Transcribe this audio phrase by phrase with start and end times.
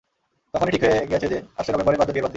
[0.53, 2.29] তখনই নাকি ঠিক হয়ে গেছে যে, আসছে নভেম্বরেই বাজবে বিয়ের বাদ্যি।